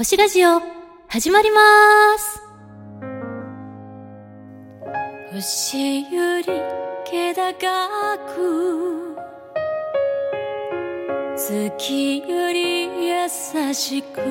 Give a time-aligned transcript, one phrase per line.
[0.00, 0.62] 星ラジオ、
[1.08, 1.60] 始まりま
[2.16, 2.40] す
[5.30, 6.44] 星より
[7.04, 9.14] 気高く
[11.36, 13.28] 月より優
[13.74, 14.22] しく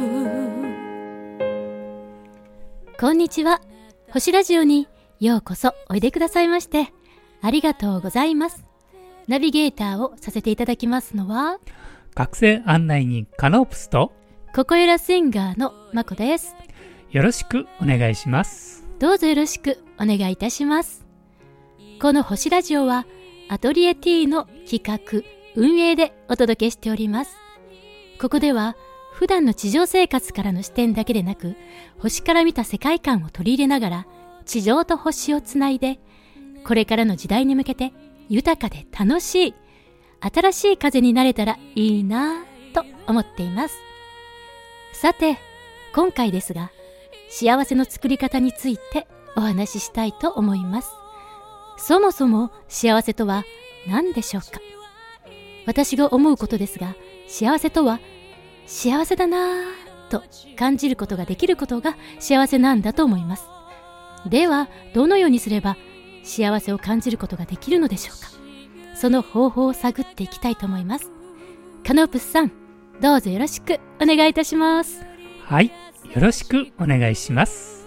[2.99, 3.61] こんにちは。
[4.09, 4.87] 星ラジオに
[5.19, 6.91] ようこそおいでくださいまして、
[7.43, 8.65] ありがとうございます。
[9.27, 11.59] ナビゲーターをさせていただきますのは、
[12.15, 14.13] 学生案内人カノープスと
[14.55, 16.55] ココユラシンガーのまこです。
[17.11, 18.83] よろしくお願いします。
[18.97, 21.05] どうぞよろしくお願いいたします。
[22.01, 23.05] この星ラジオは
[23.47, 25.21] アトリエ T の企画、
[25.55, 27.35] 運営でお届けしております。
[28.19, 28.75] ここでは
[29.13, 31.55] 普段の地上生活からの視点だけでなく、
[31.99, 34.07] 星から見た世界観を取り入れながら、
[34.45, 35.99] 地上と星をつないで、
[36.65, 37.93] これからの時代に向けて
[38.29, 39.55] 豊かで楽しい、
[40.21, 43.88] 新しい風になれたらいいなぁと思っています。
[45.01, 45.37] さて、
[45.95, 46.71] 今回ですが、
[47.29, 50.91] 幸せの作り方についてお話ししたいと思います。
[51.77, 53.45] そもそも幸せとは
[53.87, 54.59] 何でしょうか？
[55.65, 56.97] 私が思うことですが、
[57.29, 58.01] 幸せとは
[58.65, 60.21] 幸せだなぁと
[60.57, 63.45] 感じることができることが幸せなんだと思います。
[64.27, 65.77] では、どのようにすれば
[66.25, 68.97] 幸せを感じることができるのでしょうか？
[68.97, 71.09] その方法を探っていきたいと思います。
[71.87, 72.51] カノープスさん、
[73.01, 75.05] どうぞよろしくお願いいたします。
[75.45, 75.71] はい、よ
[76.21, 77.78] ろしくお願いします。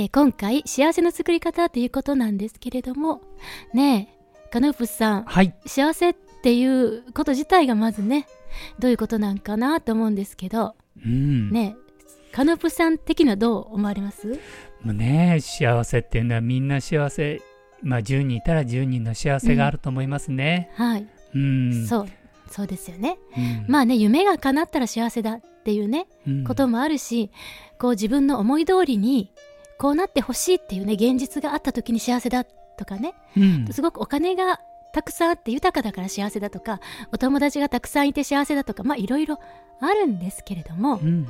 [0.00, 3.20] えー今回幸せの作り方ということなんですけれども
[3.74, 4.08] ね
[4.44, 8.26] えカノープスさんはい、幸せっていうこと自体がまずね
[8.78, 14.38] どういうことなんかなと思うんですけどうん、ねえカノープスさん的にはどう思われます？
[14.84, 17.42] ね、幸せっていうのはみんな幸せ、
[17.82, 20.70] まあ10人いたら10人の幸せがあると思いますね。
[20.76, 22.08] はい、うん、そう
[22.50, 23.18] そうですよね。
[23.36, 26.44] うん、まあね夢が叶ったら幸せだっていうねうん。
[26.44, 27.30] こともあるし
[27.78, 29.32] こう自分の思い通りに
[29.80, 33.14] こうなってほしいっていうね現実があった時に幸せだとかね。
[33.34, 34.60] うん、すごくお金が
[34.92, 36.80] たくさんあって豊かだから幸せだとか
[37.12, 39.38] お友達がたくさんいて幸せだとかまあいろいろ
[39.80, 40.96] あるんですけれども。
[40.96, 41.26] うん、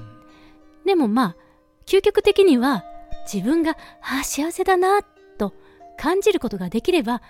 [0.85, 1.37] でもまあ
[1.87, 2.85] 究極的には
[3.33, 5.01] 自分がああ幸せだな
[5.39, 5.55] と
[5.97, 7.23] 感じることができれば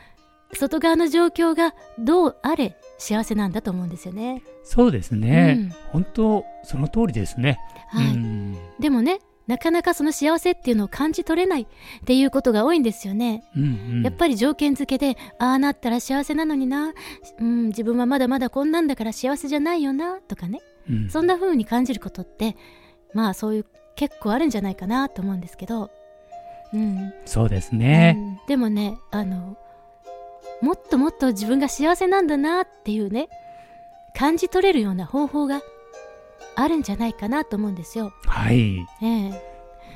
[0.54, 4.42] 外側の状況がどうあれ幸せなんだと思うんですよね。
[4.64, 6.02] そうですね、うん。
[6.02, 7.58] 本当その通りですね。
[7.88, 8.06] はい。
[8.06, 9.18] うん、でもね
[9.50, 11.66] なかなかその幸せっていうのを感じ取れないっ
[12.04, 13.42] ていうことが多いんですよね。
[13.56, 13.66] うん、う
[13.96, 16.94] ん、やっぱり条件付けでああなったら幸せなのにな、
[17.40, 20.60] うん、自分はまだまだこんなんだから幸せじゃないよなとかね。
[20.88, 22.56] うん、そんな風に感じることって
[23.12, 23.66] まあそういう
[23.96, 25.90] 結構あるんじゃないかなと思うんですけど、
[26.72, 27.12] うん。
[27.26, 28.14] そうですね。
[28.16, 28.46] うん。
[28.46, 29.56] でもねあの
[30.62, 33.28] もっともっと自分が幸せなんだなっていうね
[34.16, 35.60] 感じ取れるような方法が
[36.56, 38.12] あるんじゃないかなと思うんですよ。
[38.26, 38.78] はい。
[39.02, 39.50] ええ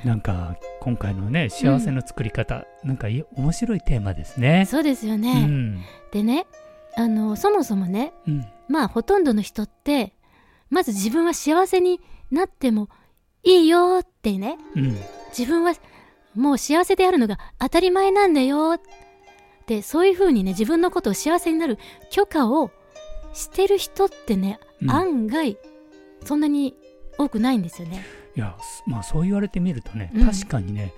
[0.05, 4.67] なんか今回のね幸せの作り方、なんかい面白いテーマですね。
[4.67, 5.47] そうですようね。
[5.47, 5.81] ん、
[6.13, 6.47] でね
[6.97, 10.13] あのそもそもねうん、まあほとんどの人って
[10.69, 12.01] まず自分は幸せに
[12.31, 12.89] なっても
[13.43, 14.97] いいよってねうん、
[15.37, 15.75] 自分は
[16.35, 18.81] もう幸せであるのが当たり前なんだよっ
[19.67, 21.79] てそういうふうにね自分のことを幸せになる
[22.11, 22.71] 許可を
[23.33, 25.57] してる人ってね、うん案外
[26.25, 26.75] そんなに
[27.19, 28.05] 多くないんですよね。
[28.37, 30.27] いやすまあそう言われてみるとね、うん。
[30.27, 30.93] 確かにね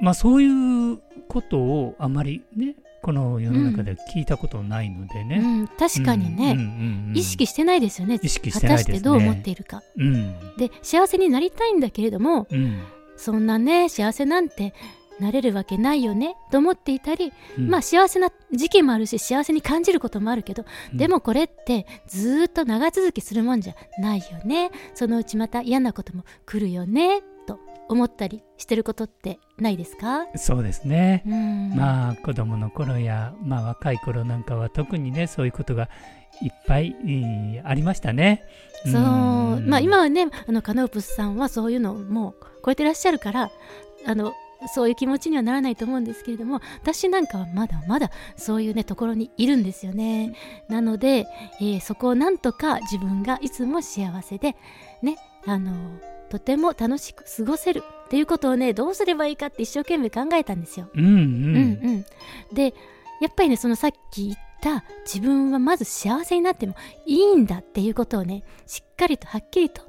[0.00, 0.98] まあそういう
[1.28, 6.68] ことをあまりねこの世の中で聞いたことないのでね、うん、確かにね、うんうんう
[7.06, 7.16] んうん。
[7.16, 8.98] 意識してないですよね意識してないですね。
[8.98, 9.82] 果たしてどう思っているか。
[9.96, 10.56] うん。
[10.56, 12.82] で幸せになりたいんだけれどもうん。
[13.16, 14.74] そんなね幸せなんて
[15.20, 17.68] なれるわけないよねと思っていたり、うん。
[17.68, 20.98] まあ幸せな時期もあるし幸せに感じることもあるけど、うん。
[20.98, 24.70] でもこれってずーっと長続きするもんじゃないよね。
[24.94, 27.58] そのうちまた嫌なことも来るよねと
[27.88, 30.26] 思ったりしてることってないですか？
[30.36, 31.74] そうですね、うん。
[31.76, 35.88] まあ子供の頃や、まあ、若い頃なんかは特にねそういうことが
[36.42, 38.44] いっぱい、えーありましたね。
[38.84, 39.66] そう、ん。
[39.66, 42.34] まあ今はねあのカノープスさんはそういうのをもう
[42.64, 43.50] 超えてらっしゃるから
[44.04, 44.34] あの
[44.74, 50.34] そういう気持ちにはならないと思うんですけれども私なんかはまだまだそういうねところにいるんですよね。
[50.68, 51.26] なので、
[51.60, 54.56] えーそこをなんとか自分がいつも幸せで
[55.02, 55.16] ね
[55.46, 55.72] あの
[56.30, 60.88] とても楽しく過ごせるっていうことをねどうすればいいかって一生懸命考えたんですよ。
[60.94, 61.12] うんうん。
[61.12, 62.74] うんうん、で
[63.20, 66.74] やっぱりねそのさっき言った自分はまず幸せになっても
[67.04, 69.82] いいんだっていうことをねしっかりとはっきりと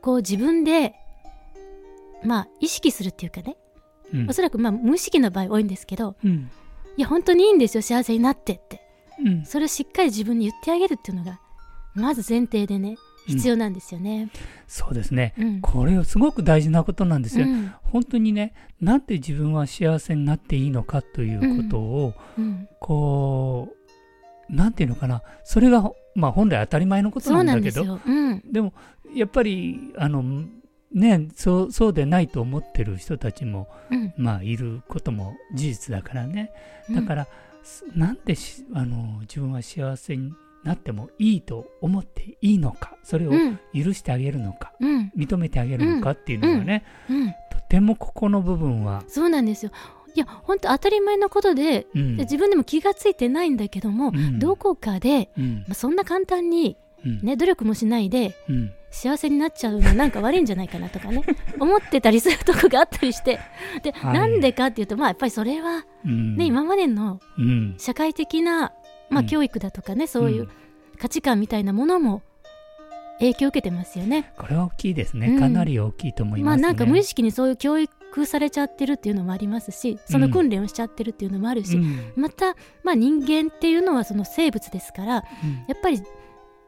[0.00, 0.94] こう自分で
[2.24, 3.56] まあ意識するっていうかね
[4.12, 4.30] うん。
[4.30, 6.50] おそらくまあ無意識の場合多いんですけどうん。
[6.96, 8.80] いや本当にいいんですよ幸せになってって。
[9.24, 9.44] うん。
[9.44, 11.40] それをしっかり自分に言ってあげるっていうのが
[11.94, 14.30] まず前提でね必要なんですよね。
[14.66, 15.34] そうですね。
[15.38, 15.60] うん。
[15.60, 17.72] これはすごく大事なことなんですよ、うん。
[17.82, 22.68] 本当にねなんで自分は幸せになっていいのかということを、うん。
[22.80, 23.68] こ
[24.50, 25.22] うなんていうのかな。
[25.44, 28.00] それがまあ本来当たり前のことななんだけど。
[28.50, 28.74] でも
[29.14, 30.44] やっぱりあの
[30.94, 34.12] ねそうそうでないと思ってる人たちもうん。
[34.16, 36.50] まあいることも事実だからね。
[36.90, 37.28] だから、
[37.62, 40.32] すなんでしあの自分は幸せに
[40.64, 43.58] なってもいいと思っていいのかそれをうん。
[43.74, 45.12] 許してあげるのか、うん。
[45.16, 47.28] 認めてあげるのかっていうのがね、うん。
[47.28, 47.34] と
[47.68, 49.72] てもここの部分は、そうなんですよ。
[50.14, 52.16] いや本当当たり前のことでうん。
[52.16, 54.38] で自分でも気がついてないんだけども、うん。
[54.38, 55.54] どこかで、うん。
[55.66, 57.20] まあ、そんな簡単に、うん。
[57.22, 61.22] ね、努力もしないでうん幸せになっちゃうのなんか悪いんじゃないかなとかね。
[61.58, 63.40] 思ってたりするとこがあったりして。
[63.82, 64.14] で、はい。
[64.14, 66.36] なんでかっていうとまあやっぱりそれは、うん。
[66.36, 67.74] ね今までのうん。
[67.78, 68.72] 社会的な、
[69.08, 69.26] まあ、うん。
[69.26, 70.48] 教育だとかね、そういううん。
[70.98, 72.22] 価値観みたいなものも
[73.18, 74.30] 影響を受けてますよね。
[74.36, 75.38] これは大きいですね、うん。
[75.38, 76.62] かなり大きいと思いますね。
[76.62, 82.12] まあなんか無意識にそういう教育されちゃってるっていうのもありますしその訓練をしちゃってるっていうのもあるし、うん。
[82.14, 85.64] また、まあ、人間っていうのはその生物ですからうん。
[85.66, 86.02] やっぱり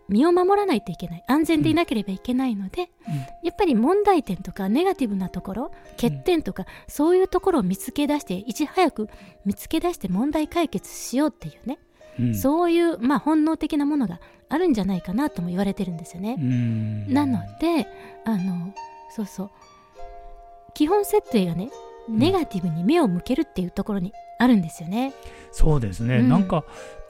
[0.08, 1.24] 身を守らないといけない。
[1.26, 2.90] 安全でいなければいけないので、
[3.42, 9.08] やっぱり問題点とかネガティブなところ欠点とか、そういうところを見つけ出していち早く
[9.44, 11.78] 見つけ出して問題解決しようっていうね、
[12.18, 12.34] うん。
[12.34, 16.36] そういう、まあ、本能的なものがあるんじゃないかなとも言われてるんですよね。
[16.38, 17.12] うん。
[17.12, 17.86] なので
[18.24, 18.74] あの
[19.10, 19.50] そうそう。
[20.74, 21.70] 基本設定がね
[22.08, 25.12] ネガティブに目を向けるっていうところにあるんですよね。
[25.52, 26.28] そうですね、うん。
[26.28, 26.64] なんか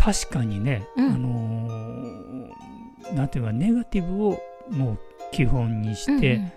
[0.05, 1.07] 確かにね、うん。
[1.07, 4.41] あのーなんていうかネガティブを
[4.71, 4.99] もう
[5.31, 6.53] 基本にして、うんうん。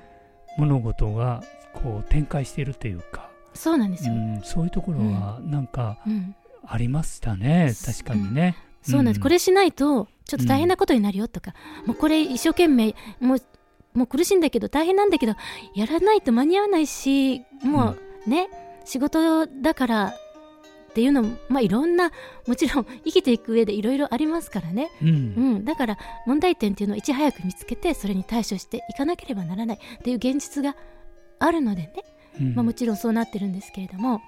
[0.57, 4.13] 物事がこう展開しているというか、そうなんですよ。
[4.13, 6.35] うん、そういうところはなんかうん。
[6.69, 8.57] ありましたね、確かにね。
[8.81, 9.23] そうなんです、うん。
[9.23, 11.53] これしないとちょっと大変なことになるよとか、
[11.85, 13.41] もうこれ一生懸命もう
[13.93, 15.35] もう苦しいんだけど大変なんだけど
[15.75, 17.95] やらないと間に合わないしも
[18.25, 18.49] うね、
[18.83, 20.13] 仕事だから
[20.97, 22.11] っていうのも、まあ、いろんな
[22.47, 25.07] もちろん生きていく上でいろいろありますからね、うん。
[25.09, 25.11] う
[25.59, 30.75] ん、だから問題点っていうのをいち早く見つけてそれに対処していかなければならないっていう現実が
[31.37, 31.93] あるのでね、
[32.41, 32.55] うん。
[32.55, 34.23] まあ、もちろんそうなってるんですけれども、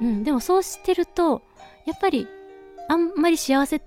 [0.00, 1.42] うん、でもそうしてると
[1.86, 2.28] やっぱり
[2.88, 3.82] あんまり幸せ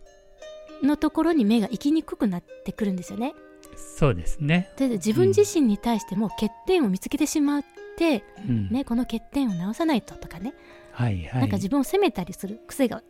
[0.84, 3.34] のところに目が行きにくくなってくるんですよね。
[3.78, 4.74] そうですね。
[4.76, 7.64] で自分自身に対しても欠点を見つけてしまっ
[7.96, 8.70] て、うん。
[8.72, 10.54] ね、この欠点を直さないととかね、
[10.96, 11.42] はいはい。
[11.42, 13.04] なんか自分を責めたりする癖が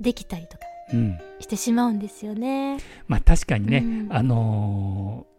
[0.00, 1.18] できたりとかうん。
[1.38, 2.78] してしまうんですよね。
[3.08, 4.08] まあ確かにね、うん。
[4.10, 5.36] あのー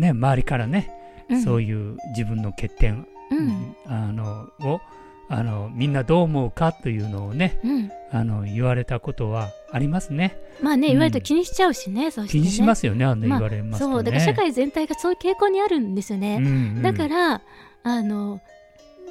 [0.00, 0.90] ね周りからね、
[1.28, 3.76] うん、そういう自分の欠点、うん。
[3.86, 4.80] あのを
[5.28, 10.36] あのみんなどう思うかというのをねうん、あの言われたことはありますね。
[10.62, 10.92] まあねうん。
[10.92, 12.42] 言われると気にしちゃうしね、そうしてね。
[12.42, 16.36] 気にしますよねあの言まあわれますとね、そうだから社会全体がそういう傾向にあるんですよね。
[16.36, 16.48] うんう
[16.80, 16.82] ん。
[16.82, 17.42] だから
[17.82, 18.40] あの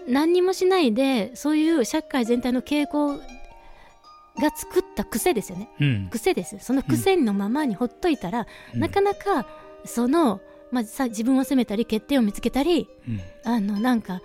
[0.07, 3.17] 何にもしないでそういう社会全体の傾向
[4.39, 5.69] が作った癖ですよね。
[5.79, 6.09] うん。
[6.09, 6.57] 癖です。
[6.59, 8.79] その癖のままにほっといたら、うん。
[8.79, 9.45] なかなか
[9.85, 10.41] その、
[10.71, 13.21] まあ、さ自分を責めたり欠点を見つけたりうん。
[13.43, 14.21] あのなんか、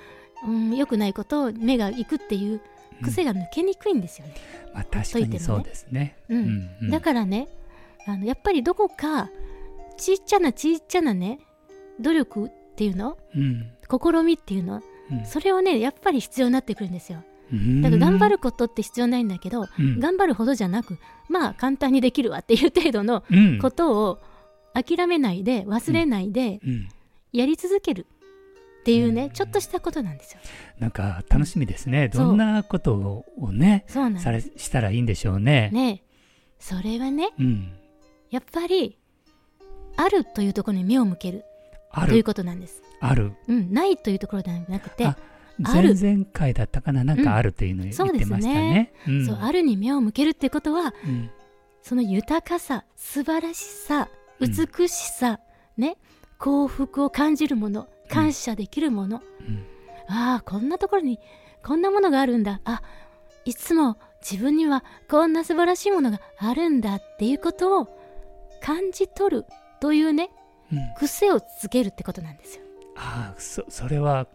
[0.47, 2.61] うん、良くないことを目がいくっていう
[3.03, 4.35] 癖が抜けにくいんですよね、
[4.75, 6.17] まあ確かにそうですね。
[6.29, 6.69] うん。
[6.83, 7.49] うんだからね
[8.07, 9.29] あのやっぱりどこか
[9.99, 11.41] ちっちゃなちっちゃなね
[12.01, 13.73] 努力っていうのうん。
[13.91, 14.83] 試みっていうのうん
[15.25, 17.23] それをねやっぱり必要になってくるんですよ。
[17.53, 17.83] うん。
[17.83, 20.00] だから頑張ることって必要ないんだけど、うん。
[20.00, 20.99] 頑張るほどじゃなく
[21.29, 23.59] まあ簡単にできるわっていう程度のうん。
[23.59, 24.19] ことを
[24.75, 26.88] 諦めないで忘れないでうん。
[27.33, 28.07] やり続ける
[28.81, 29.31] っていうね、うん。
[29.31, 30.41] ちょっとしたことなんですよ。
[30.79, 32.09] なんか楽しみですね。
[32.09, 35.69] どんなことををねされしたらいいんでしょうね。
[35.71, 36.03] すね
[36.59, 37.73] それはねうん。
[38.31, 38.99] やっぱり
[39.97, 41.45] あるというところに目を向ける。
[41.45, 41.48] あ
[42.07, 43.33] というることなんです、ある。
[43.49, 45.09] うん、ないというところではなくて
[45.59, 45.95] 前る。
[45.95, 47.02] 々回だったかな？
[47.02, 48.93] なんかあるというのを言ってましたね。
[49.09, 49.26] うん。
[49.26, 51.31] そうあるに目を向けるってことはうん。
[51.83, 54.09] その豊かさ素晴らしさ
[54.40, 54.50] うん。
[54.50, 55.40] 美しさ、
[55.76, 55.97] ね
[56.38, 59.64] 幸福を感じるもの感謝できるもの、うん。
[60.07, 61.19] ああこんなところに
[61.64, 62.61] こんなものがあるんだ。
[62.64, 62.83] あ
[63.45, 67.88] いつも自分にはこんな素晴らしいものがあるんだっていうことを
[68.61, 69.47] 感じ取る
[69.81, 70.38] というねうん
[70.99, 72.63] 癖をつけるってことなんですよ。
[72.97, 74.27] ああそそれは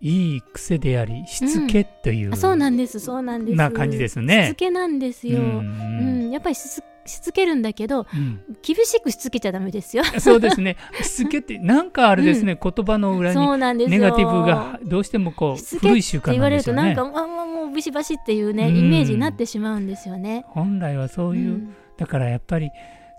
[0.00, 3.56] いい癖でありしつけという、あそうなんですそうなんです。
[3.56, 4.56] な感じですしねつ。
[4.56, 6.28] けなんですよ、ううん。
[6.28, 6.30] ん。
[6.30, 8.40] やっぱりしつしつけるんだけどうん。
[8.62, 10.04] 厳しくしつけちゃダメですよ。
[10.18, 10.76] そうですね。
[11.02, 13.98] しつけってなんかあれですね、言葉の裏にそうなんですよ。
[14.00, 16.94] ネガティブがどうしてもこう古い習慣って言われるなんですよね。
[16.94, 18.76] となんか、あもうビシバシっていうねうん。
[18.76, 20.44] イメージになってしまうんですよね。
[20.48, 21.74] 本来はそういう、ん。
[21.96, 22.70] だからやっぱり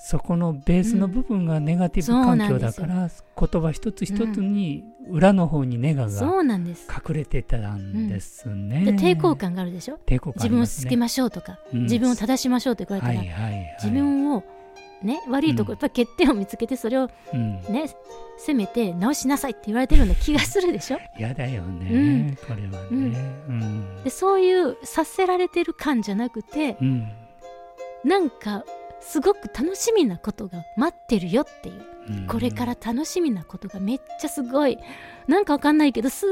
[0.05, 6.21] そこのベースの部分がネガティブうん環境だから、言葉一つ一つに裏の方にネガが。
[6.25, 8.83] 隠れてたんですね。
[8.83, 9.97] で抵抗感があるでしょ？
[10.05, 11.83] 抵抗感あ自分をつけましょうとか、うん。
[11.83, 14.43] 自分を正しましょうって言われたら、はいはいはい、自分を
[15.01, 15.75] ね悪いとこ、うん。
[15.75, 17.61] やっぱり欠点を見つけてそれをうん。
[17.61, 17.89] ね
[18.37, 20.99] 責めて直しなさいって言われてるような気がするでしょ？
[21.17, 21.97] 嫌だよね、う
[22.33, 22.35] ん。
[22.35, 23.17] これはね。
[23.47, 24.03] うん。
[24.03, 27.07] でそういうさせられてる感じゃなくてうん。
[28.03, 28.65] なんか
[29.03, 31.85] すごく楽しみなことが待ってるよっていう。
[32.09, 32.27] うん。
[32.27, 34.77] これから楽しみなことがめっちゃすごい。
[35.27, 36.29] なんかわかんないけどすっ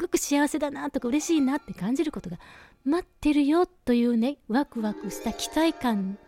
[0.00, 2.38] ごく幸せだなとか嬉しいなって感じることが
[2.84, 6.18] 待ってるよというねワクワクした期待感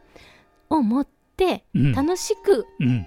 [0.68, 1.92] を持ってうん。
[1.92, 3.06] 楽しく、うん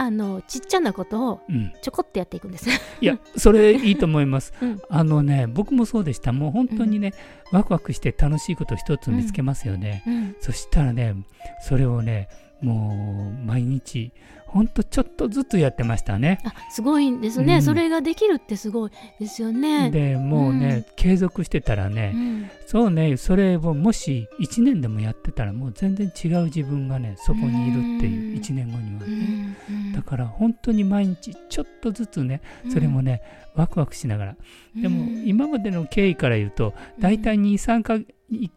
[0.00, 1.72] あのちっちゃなことをうん。
[1.82, 2.70] ちょこっとやっていくんです。
[3.02, 4.54] いやそれいいと思います。
[4.62, 4.80] うん。
[4.88, 6.32] あのね僕もそうでした。
[6.32, 7.12] もう本当にね、
[7.52, 10.36] ワクワクして楽しいこと一つ見つけますよね、うん。
[10.40, 11.16] そしたらね
[11.60, 12.30] それをね
[12.62, 14.12] もう毎日
[14.52, 16.40] ほんとちょっとずつやってましたね。
[16.44, 17.62] あすごいんですね、うん。
[17.62, 18.90] それができるってすごい
[19.20, 19.90] ですよね。
[19.92, 22.50] でもうね、継続してたらうね、ん。
[22.66, 28.40] そうねそれをもし1年でもやってたらもう全然違う自分がねそこにいるっていううん。
[28.40, 29.92] 1年後にはうね、んうん。
[29.92, 32.42] だから本当に毎日ちょっとずつね
[32.72, 33.22] それもね、
[33.54, 34.36] ワクワクしながら。
[34.74, 35.28] でもうん。
[35.28, 38.50] 今までの経緯から言うと大体23か1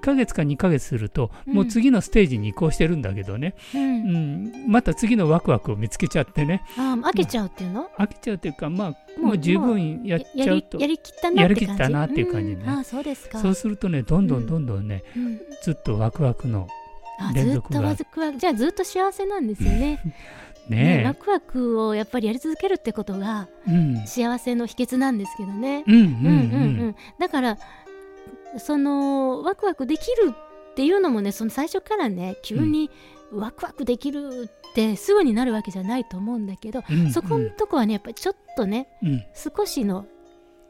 [0.00, 1.54] ヶ月か2ヶ月するとうん。
[1.54, 4.44] もう次のステージに移行してるんだけどね、ううん。
[4.44, 6.62] ん、また次のワクワクを見つけちゃってね。
[6.76, 10.78] あ飽きちゃうっていうの、飽きちゃうというかまあもう十分やっちゃうと。
[10.78, 12.64] やりやりきったなやりきったなっていう感じね。
[12.64, 13.38] んあそうですか。
[13.40, 15.40] そうするとねどんどんどんどんね、うん。
[15.62, 16.68] ずっとワクワクの
[17.18, 17.80] あずっと連続が。
[17.80, 20.00] ワクワクじゃあずっと幸せなんですよね
[20.68, 24.06] ねワクワクをやっぱりやり続けるってことがうん。
[24.06, 26.06] 幸せの秘訣なんですけどね、うんうんううん。
[26.06, 26.28] うんう
[26.84, 26.96] んん。
[27.18, 27.58] だから
[28.58, 30.32] そのワクワクできる
[30.72, 32.90] っていうのもねその最初からね急に
[33.32, 37.10] ワクワクできるってすぐになるわけじゃないと思うんだけど、うん。
[37.10, 39.22] そこのとこはねやっぱりちょっとねうん。
[39.34, 40.06] 少しの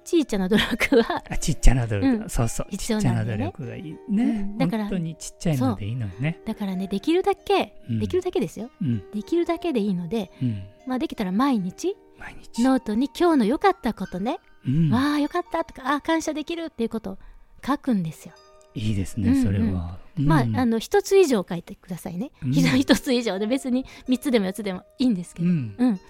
[0.04, 2.28] ちいちゃな努力はあちっちゃな努力、うん。
[2.28, 2.66] そうそう。
[2.70, 4.58] ち必要っちゃなん努力がいいね、うん。
[4.58, 7.98] だから本当にちっちゃいのでいいのよねだからねできるだけ、うん。
[8.00, 8.70] できるだけですよ。
[8.80, 9.10] うん。
[9.12, 10.62] できるだけでいいので、うん。
[10.86, 14.90] まあ、できたら毎日毎日、ノートに今日の良かったことね、うん。
[14.90, 17.18] わあ良かったとかあー感謝できるっていうことを
[17.64, 18.34] 書くんですよ。
[18.74, 19.42] いいですねうんうん。
[19.44, 20.56] それは、まあうん。
[20.56, 22.30] あの一つ以上書いてくださいね。
[22.42, 22.52] うん。
[22.96, 25.74] つ以上で別に三つでも四つでもいいんですけど、うん。
[25.78, 26.00] うん、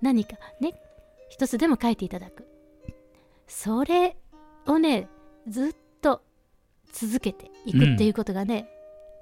[0.00, 0.74] 何かね
[1.28, 2.46] 一つでも書いていただく。
[3.46, 4.16] それ
[4.66, 5.08] をね
[5.48, 6.22] ずっと
[6.92, 8.68] 続けていくっていうことがね、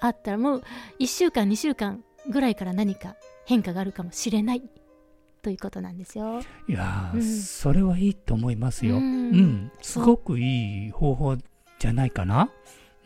[0.00, 0.64] あったらもう
[1.00, 4.62] 1週間2週間ぐらいから何か変化があるかもしれない
[5.48, 6.40] ということなんですよ。
[6.68, 7.22] いやー、うん。
[7.22, 8.96] それはいいと思いますよ。
[8.96, 9.30] ううん。
[9.32, 11.36] ん、すごくいい方法
[11.78, 12.50] じゃないかな？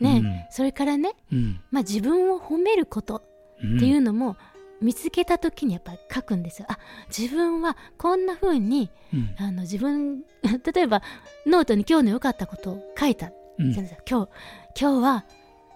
[0.01, 3.23] ね、それからね、うん、まあ、自分を褒めること
[3.63, 4.35] うん、っていうのも
[4.81, 6.65] 見つけた時にやっぱり書くんですよ。
[6.69, 6.77] あ
[7.17, 10.23] 自分はこんな風にうん、あの自分
[10.75, 11.01] 例えば
[11.45, 13.31] ノートに今日の良かったことを書いた。
[13.57, 13.73] うん。
[13.73, 14.27] 今日今
[14.75, 15.25] 日は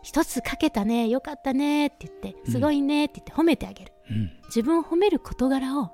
[0.01, 2.51] 一つ書けたね良かったねって言ってうん。
[2.51, 5.91] すごいねって言って褒めてあげる、うん、自分を褒める事柄を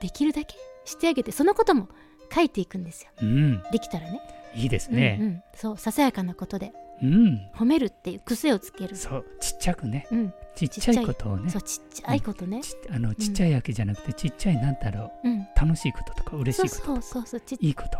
[0.00, 1.88] できるだけしてあげてそのことも
[2.34, 3.10] 書いていくんですよ。
[3.22, 4.20] うん、できたらね。
[4.54, 5.16] いいですうんうね。
[5.16, 6.72] ん、そうささやかなことで。
[7.00, 11.48] うん、褒めるっていう癖をつける、そう、ちっちゃくね、うん、ちっちゃいことをね。
[11.48, 17.98] そ、うちっちゃいことね、ちあのちっちゃいわけじゃなくて、ちっちゃいなんだろう、うん、楽しいこととか嬉しそういこと、そうそうそうちっいいこと。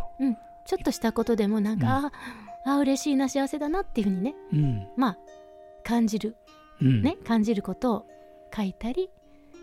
[0.65, 2.11] ちょっとしたことでもなんか、
[2.65, 4.35] ああ嬉しいな幸せだなっていうふうにね。
[4.51, 5.17] うん、まあ
[5.83, 6.35] 感じる。
[6.81, 8.05] うん、ね、感じることを
[8.53, 9.09] 書いたり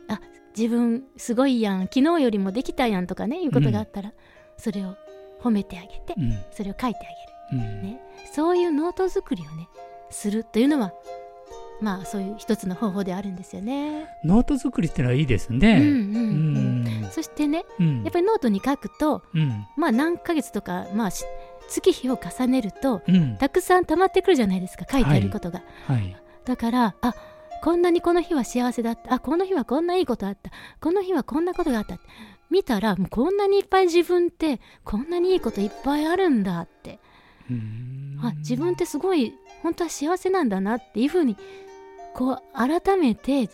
[0.08, 0.20] あ
[0.56, 4.12] 自分すごいやん昨日よりもできたやんとかねいうことがあったら、
[4.56, 4.96] それを
[5.40, 7.00] 褒めてあげて、うん、それを書いて
[7.50, 7.64] あげる。
[7.64, 8.00] うん、ね。
[8.32, 9.68] そういうノート作りをね
[10.10, 10.92] するというのは
[11.80, 14.08] まあそういう一つの方法であるんですよね。
[14.24, 15.76] ノート作りってのはいいですうんね。
[15.76, 17.04] うんううん。
[17.06, 21.24] ん、そしてねうん、やっぱりノートに書くとうん、まあ何ヶ月とかまあし
[21.68, 25.62] 月日を重ねるとうん、たくさん溜まってくるじゃないですか書いてあることが。
[25.86, 27.14] はい、だからあ
[27.62, 29.14] こんなにこの日は幸せだった。
[29.14, 30.50] あこの日はこんないいことあった。
[30.80, 31.98] この日はこんなことがあった
[32.50, 37.00] 見たらもうこんなにいっぱい自分ってこんなにいいこといっぱいあるんだって。
[37.50, 38.20] うん。
[38.22, 41.36] あ自分ってすごい本当は幸せなんだなっていうふうに
[42.14, 43.48] こう改めて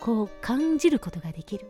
[0.00, 1.66] こう感じることができる。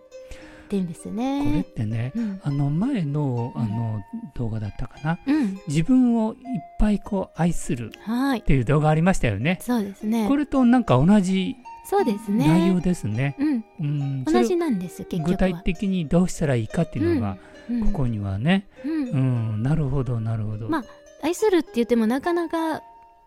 [0.67, 1.65] っていうんですよこれっね。
[1.65, 4.03] てねうんあの前のうんあの
[4.35, 6.39] 動画だったかな、うん、自分をいっ
[6.79, 8.43] ぱいこう愛するはいっ。
[8.43, 9.59] ていう動画ありましたよね。
[9.63, 10.37] そうですねこ。
[10.37, 11.57] れとなんか同じ
[11.89, 12.81] そうです内容ね。
[12.81, 13.37] ですね。
[13.79, 15.37] うん、同じなんですよ結局は。
[15.37, 17.37] 具体的にどうしたらいいかっていうのが
[17.71, 19.17] うんここにはね、うんう
[19.59, 20.69] ん、なるほどなるほど。
[20.69, 20.85] まあ
[21.23, 22.83] 愛するって言ってもなかなか、う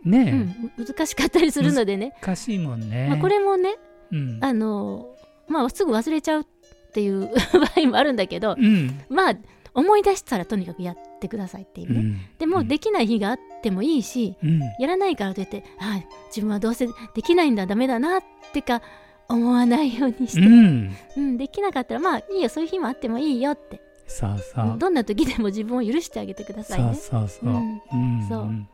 [0.05, 2.13] ねん、難しかったりするのでね。
[2.22, 3.08] え、難しいもんね。
[3.10, 3.77] まあ、これもね、
[4.12, 5.08] うん、あの
[5.48, 6.46] まあすぐ忘れちゃう
[6.89, 7.29] っていう
[7.75, 9.36] 場合もあるんだけど、うん、まあ
[9.74, 12.00] 思い出したらとにかくやってくださいっていうね。
[12.00, 18.81] うん、でもできない日があってもいいし、うん、やらないからといって、あ自分はどうせできないんだダメだなってか
[19.27, 26.96] 思わないようにして、うん、うんできなかったらまあいいよそういう日もあってもいいよって、さあさあ、どんな時でも自分を許してあげてくださいね。
[26.96, 27.51] さあさあ、う。
[27.51, 27.81] ん。
[27.93, 28.46] うん、そう。
[28.46, 28.67] ん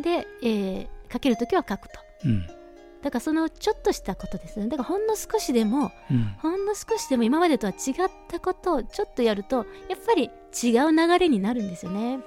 [0.00, 2.00] で、えー書ける時は書くと。
[2.24, 2.46] うん、
[3.02, 4.66] だからそのちょっとしたことですね。
[4.68, 10.30] だからほんの少しでもうん、ほんの少しでも今までとは違ったことをちょっとやるとやっぱり
[10.62, 12.18] 違う流れになるんですよね。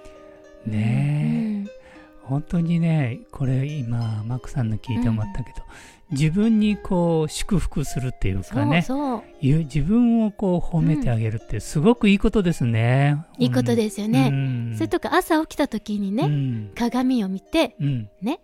[0.65, 1.81] ねえ、
[2.23, 5.63] 本当にね、これ今マックさんの聞いて思ったけど、
[6.11, 9.57] 自分にこう祝福するっていううん、かね、そうそう。
[9.59, 13.25] 自分をこう褒めてあげるってすごくいいことですね。
[13.37, 14.29] いいことですよね。
[14.31, 14.75] うん。
[14.75, 18.39] それとか朝起きた時にね、うん、鏡を見てうん、ね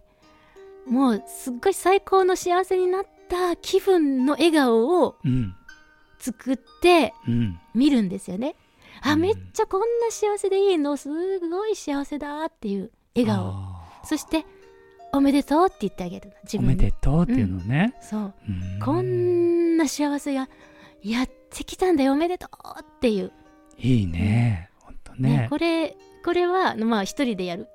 [0.90, 5.56] もうすっごい最高の幸せになった気分の笑顔をうん、
[6.18, 8.56] 作ってうん、見るんですよね。
[9.02, 9.22] あ、うん。
[9.22, 10.98] めっちゃこんな幸せでいいの？
[10.98, 13.50] すごい幸せだっていう笑顔。
[13.50, 14.46] あそして
[15.14, 16.36] おめでとうって言ってあげるの。
[16.44, 17.96] 自ーおめでとうっていうのね。
[18.02, 18.34] そう。
[18.50, 18.80] うん。
[18.80, 20.50] こんな幸せが
[21.02, 22.50] やってきたんだよおめでとう
[22.82, 23.32] っていう。
[23.78, 24.70] いいね。
[24.80, 25.30] 本当ね。
[25.30, 27.68] ねこれこれはまあ一人でやる。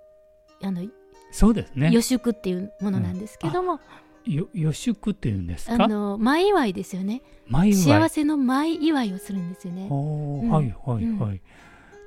[0.63, 0.83] あの
[1.33, 1.91] そうですね。
[1.91, 3.81] 予祝っていうものなんですけども、
[4.25, 7.23] よ予祝っていうんですあかの前祝いですよね。
[7.49, 7.83] 前祝い。
[7.83, 9.89] 幸せの前祝いをするんですよね。
[9.91, 9.95] う。
[9.95, 10.51] ん。
[10.51, 11.41] はいはいはい。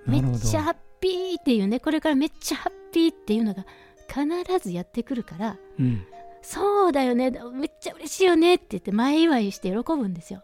[0.06, 0.20] め。
[0.20, 3.66] っちゃハッピーっていうねこれからめっちゃハッピーっていうのが
[4.08, 4.26] 必
[4.60, 6.06] ずやってくるからうん。
[6.42, 7.32] そうだよね。
[7.54, 10.44] めっちゃ嬉しいよねって言って前祝いして喜ぶんですよ、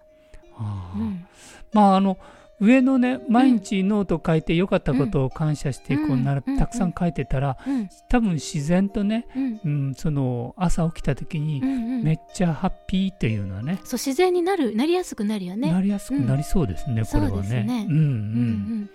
[0.58, 1.00] あー。
[1.00, 1.26] うん、
[1.74, 2.18] まああの
[2.62, 6.08] 上のね毎日ノート書いて良かったことを感謝してうん。
[6.08, 6.24] こん。
[6.24, 6.58] なうん。
[6.58, 7.90] たくさん書いてたらうん。
[8.08, 9.60] 多分自然とね、うん。
[9.66, 15.72] うん、その朝起きた時にめっちゃハッピーっていうのはね、そう自然になるなりやすくなるよね。
[15.72, 17.64] なりやすくなりそうですね、んこれはね。
[17.64, 17.86] ね。
[17.90, 18.90] うんうん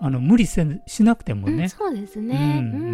[0.00, 1.68] あの無理せしなくてもうんね。
[1.68, 2.88] そうですね、うんうんうん。
[2.88, 2.90] う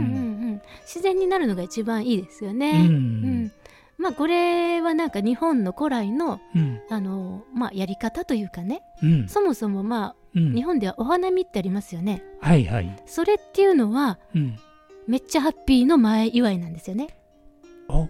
[0.57, 3.45] ん自然になるのが一番いいですようね、うん。
[3.45, 3.53] ん
[4.01, 6.81] まあこれはなんか日本の古来のうん。
[6.89, 8.83] あの、まあ、やり方というかね。
[9.03, 9.29] うん。
[9.29, 10.55] そもそもまあうん。
[10.55, 12.25] 日本ではお花見ってありますよね。
[12.41, 12.97] はいはい。
[13.05, 14.57] それっていうのはうん。
[15.07, 17.09] めっちゃハッピーの前祝いなんですよね。
[17.89, 18.09] あ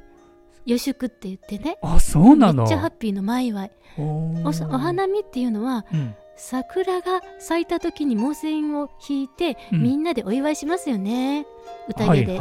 [0.67, 1.79] 予祝って言ってね。
[1.83, 2.63] あそうなの？
[2.63, 3.71] めっちゃハッピーの前祝い。
[3.99, 6.15] お花見っていうのはうん。
[6.37, 9.83] 桜が咲いた時に毛線を引いて、うん。
[9.83, 11.47] みんなでお祝いしますよね。
[11.97, 12.39] は宴で、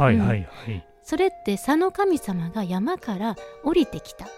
[1.10, 4.28] それって佐の神様が山から降りてきた。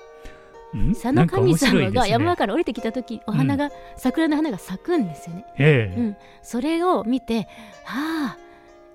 [0.73, 0.95] うん？
[0.95, 5.45] 佐の神様が山かから降りてきた時お花が、桜の花が咲くんですよね。
[5.59, 6.01] ええ。
[6.01, 6.17] うん。
[6.43, 7.47] それを見て
[7.85, 8.39] ああ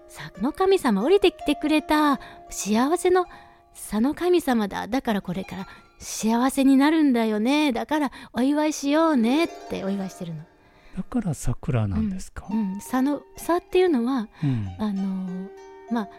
[0.10, 2.20] 佐の神様降りてきてくれた。
[2.50, 3.28] 幸せの
[3.76, 4.88] 佐の神様だ。
[4.88, 5.68] だからこれから
[6.00, 7.74] 幸せになるんだよね。
[7.74, 9.44] だからお祝いしようね。
[9.44, 10.42] ってお祝いしてるの。
[10.98, 12.48] だから桜なんですか？
[12.50, 14.76] うん、佐の佐っていうのはうん。
[14.80, 15.48] あのー
[15.92, 16.10] まあ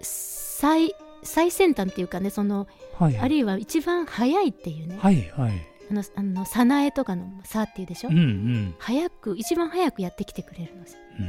[0.00, 2.66] 最最先端っていうかねその
[2.98, 5.52] はいあるいは一番早いっていうね、はいはい。
[5.90, 8.74] あのあの早苗とかの「さ」っていうでしょ、うんうん。
[8.78, 11.24] 早く一番早くやってきてくれるんですうー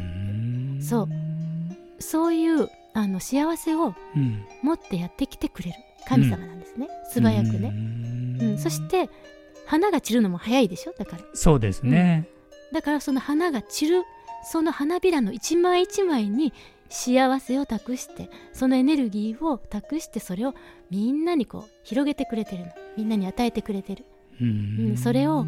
[0.79, 0.81] ん。
[0.81, 1.09] そう。
[1.99, 4.45] そういうあの幸せをうん。
[4.63, 5.77] 持ってやってきてくれる
[6.07, 8.57] 神様なんですね、素早くうね、うん。
[8.57, 9.09] そして
[9.65, 10.93] 花が散るのも早いでしょ？
[10.97, 11.23] だから。
[11.33, 12.27] そうですね。
[12.71, 14.03] だからその花が散る
[14.49, 16.53] その花びらの一枚一枚に
[16.89, 20.55] 幸せを託してそのエネルギーを託してそれを
[20.89, 22.71] みんなにこう広げてくれてるの。
[22.95, 24.05] みんなに与えてくれてる。
[24.41, 24.97] うん。
[24.97, 25.45] それを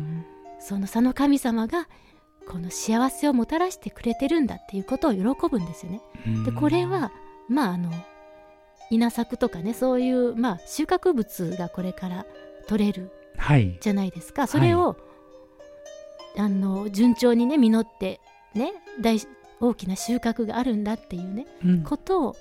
[0.60, 1.88] その佐の神様が
[2.48, 6.02] この幸せをもたらしてくれてるんだっていうことを喜ぶんですよね。
[6.46, 7.12] でこれは
[7.48, 7.92] まああの
[8.90, 12.26] 稲作とかねそういうまあ収穫物がこれから
[12.68, 13.78] 取れるはい。
[13.80, 14.48] じゃないですか。
[14.48, 14.98] それを、
[16.38, 18.20] あの順調にね実って
[18.54, 19.20] ね大
[19.62, 21.84] 大きな収穫があるんだっていうねうん。
[21.84, 22.36] ことを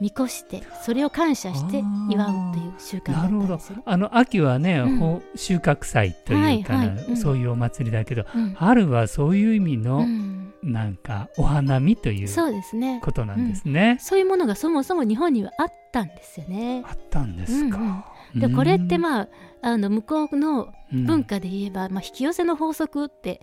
[0.00, 3.76] 見越してそれを感謝して祝うっていう習慣だったなるほどんですよ。
[3.76, 3.82] ね。
[3.84, 4.98] あの秋はね、うん。
[4.98, 7.04] ほ収穫祭というかな、はいはい。
[7.06, 7.16] うん。
[7.16, 8.54] そういうお祭りだけどうん。
[8.54, 10.38] 春はそういう意味の、うん。
[10.62, 13.00] なんかお花見というそうですね。
[13.02, 16.82] ことなんですね、そういうものがそもそも日本にはあったんですよね。
[16.84, 19.28] あったんですか、でこれってあまあ
[19.62, 23.40] あの向こうの文文化で言えば、まあ、引き寄せの法則ってはい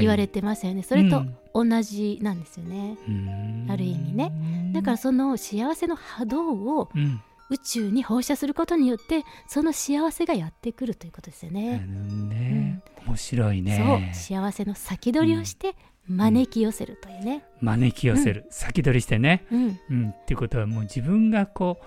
[0.00, 1.24] 言われてますよね、それと
[1.54, 1.70] うん。
[1.70, 3.66] 同じなんですよね、うん。
[3.70, 4.32] ある意味ね。
[4.72, 7.20] だからその幸せの波動をうん。
[7.50, 14.12] 宇宙に放射することによってその幸せがやってくるということですよあね、のね面白いね。
[14.14, 14.36] そう。
[14.38, 15.74] 幸せの先取りをして
[16.06, 19.80] 招き寄せるというね、招き寄せる、先取りしてね、うん。
[19.90, 21.78] うん、っていうことはもう自分がこ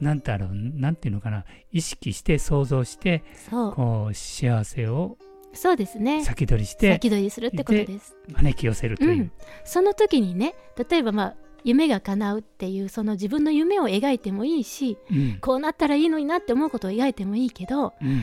[0.00, 1.46] うなんだろうなんていうのかな。
[1.70, 5.16] 意識して想像してこう幸せを
[5.54, 6.24] そうですね。
[6.24, 8.16] 先取りして先取りするってことです。
[8.32, 9.30] 招き寄せるという、
[9.64, 10.54] その時にね
[10.90, 11.34] 例えばまあ
[11.64, 15.38] 夢が叶うっていうその自分の夢を描いてもいいしうん。
[15.40, 18.22] こうなったらいいのになって思うことを描いてもいいけどうん。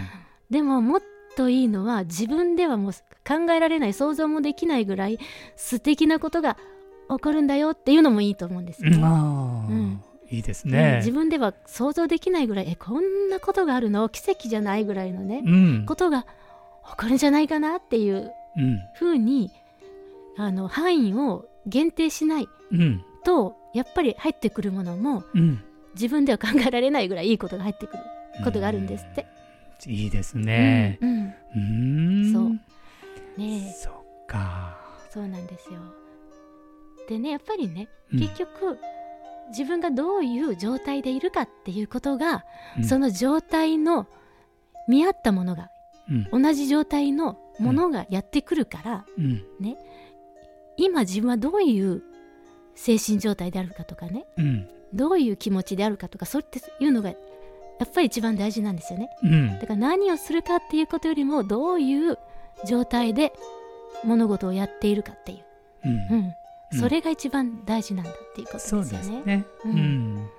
[0.49, 1.01] でももっ
[1.37, 2.91] といいのは自分ではもう
[3.25, 5.19] 考えられない想像もできないぐらい
[5.55, 6.57] 素敵なことが
[7.09, 8.97] 起こるんだよっていうのもいいと思うんですよね。
[8.97, 10.01] うん。
[10.31, 10.71] いいですうん。
[10.71, 11.11] ね自。
[11.11, 14.09] 分では想像できないぐらいえこんなことがあるの？
[14.09, 15.85] 奇跡じゃないぐらいのね、うん。
[15.85, 16.29] ことが起
[16.97, 18.80] こるんじゃないかなっていううん。
[18.97, 19.52] 風に
[20.38, 23.04] あの範囲を限定しないうん。
[23.23, 25.63] とやっぱり入ってくるものもうん。
[25.95, 28.04] 自分では考えられないぐらいいいことが入ってくる
[28.43, 29.23] ことがあるんですって。
[29.23, 29.39] うん
[29.88, 30.97] いいですね。
[31.02, 31.60] うんう
[32.30, 32.34] ん。
[32.34, 32.49] そう。
[33.39, 33.71] ねえ。
[33.71, 33.93] そっ
[34.28, 34.78] か。
[35.10, 35.80] そうなんですよ。
[37.08, 38.19] でねやっぱりねうん。
[38.19, 38.78] 結局、
[39.52, 42.43] 自分がどういう状態でいるかっていうことが、
[42.78, 42.84] うん。
[42.84, 44.06] その状態の
[44.89, 45.69] 見合ったものがうん
[46.32, 49.43] 同じ状態のものがやってくるから、うん。
[50.78, 52.02] 今自分はどういう
[52.76, 54.26] 精神状態であるかとかね。
[54.38, 54.69] うん。
[54.93, 57.15] どういう気持ちであるかとかそうっていうのがや
[57.86, 59.10] っぱり一番大事なんですよね。
[59.24, 59.60] うん。
[59.60, 62.17] だから何をするかっていうことよりもどういう
[62.65, 63.34] 状態で
[64.04, 65.45] 物事をやっているかっていう、
[65.86, 66.34] うん。
[66.80, 68.88] それが一番大事なんだっていうことですよね。
[68.88, 69.45] そうですね。
[69.65, 70.30] ううんん。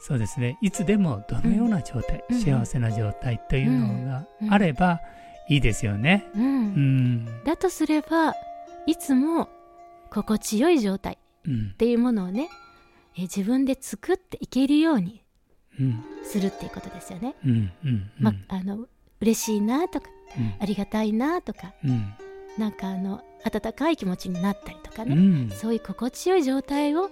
[0.00, 0.56] そうですね。
[0.62, 5.00] いつでもどのような状態、うん幸せな状態というのがあれば
[5.48, 6.26] いいですよね。
[6.34, 7.44] うんうん。
[7.44, 8.34] だとすれば
[8.86, 9.48] いつも
[10.10, 11.76] 心地よい状態うんっ。
[11.76, 12.48] ていうものをね
[13.16, 15.22] え自分で作っていけるように
[15.78, 16.04] うん。
[16.24, 17.34] するっていうことですよね。
[17.44, 17.72] うん。
[17.84, 18.10] うん。
[18.18, 18.86] まあの
[19.20, 22.14] 嬉しいなとかうんありがたいなとかうん。
[22.56, 25.50] なんかあの温かい気持ちになったりとかね、うん。
[25.50, 27.10] そういう心地よい状態を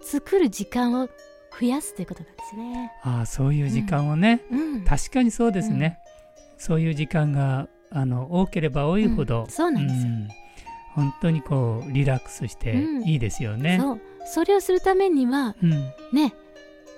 [0.00, 1.08] 作る時間を
[1.58, 2.92] 増やすということなんですね。
[3.02, 4.42] ああ、そういう時間をね。
[4.50, 5.98] うん、確かにそうですね。
[6.58, 9.50] そういう時間があの多ければ多いほど、うん。
[9.50, 10.12] そうなんですよ。
[10.12, 10.28] ん。
[10.94, 13.02] 本当にこうリラックスしてうん。
[13.04, 13.78] いいですよね。
[13.80, 14.00] そう。
[14.26, 15.70] それをするためにはうん。
[16.12, 16.34] ね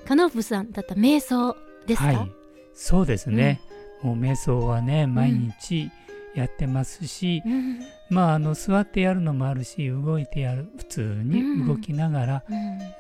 [0.05, 2.33] カノープさんだった瞑想ですか、はい、
[2.75, 3.61] そうですね。
[4.03, 5.91] もう瞑想はね毎日
[6.35, 7.81] やってますし、うん
[8.13, 12.45] まああの座ってやるのもあるし動いてやる普通に動きながら、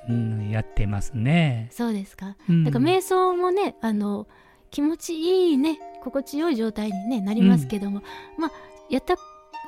[0.08, 0.14] うん。
[0.14, 1.68] うんやってますね。
[1.70, 2.36] そうですか。
[2.48, 2.64] うん。
[2.64, 4.26] だから瞑想もねあの
[4.70, 8.02] 気持ちいいね心地よい状態に、ね、なりますけども、
[8.38, 8.52] まあ
[8.90, 9.16] やった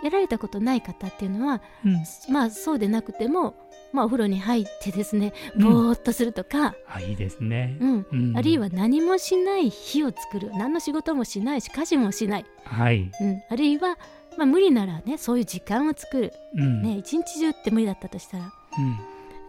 [0.02, 2.02] やられたことない方っていうのはうん。
[2.33, 3.54] まあそうでなくても、
[3.92, 5.62] まあ、お風呂に入ってですねうん。
[5.62, 7.76] ぼーっとするとか、あいいですね。
[7.80, 8.07] うん。
[8.11, 8.37] うん。
[8.37, 10.50] あるいは何もしない日を作る。
[10.57, 13.98] 何の仕事もしないし家事もしない、はい、うん、あるいは、
[14.37, 16.83] まあ、無理ならねそういう時間を作る、うん。
[16.83, 18.44] ね、一日中って無理だったとしたら。
[18.44, 18.47] う
[18.81, 18.99] ん。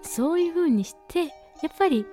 [0.03, 1.27] そういうふうにしてや
[1.73, 2.05] っぱり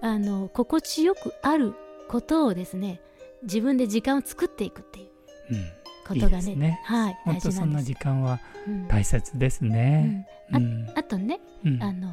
[0.00, 1.74] あの心地よくある
[2.08, 3.00] ことをですね
[3.42, 5.08] 自分で時間を作っていくっていう
[5.50, 5.64] うん。
[6.08, 6.80] ことがねいいですね。
[6.84, 7.82] はい大本当そんな。
[7.82, 8.88] 時間はうん。
[8.88, 10.26] 大切ですね。
[10.52, 10.62] うん。
[10.62, 10.92] うん。
[10.96, 11.82] あとねうん。
[11.82, 12.10] あの、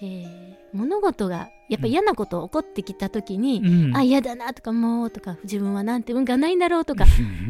[0.00, 3.96] えー物事がやっぱ嫌なこと起こってきた時に、うん。
[3.96, 7.04] あ嫌だなとかもうとか自分はなんて運がないんだろうとか、